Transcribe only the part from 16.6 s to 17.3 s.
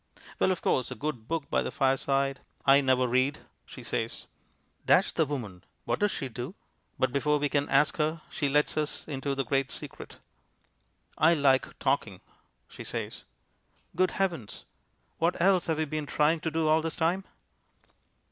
all this time?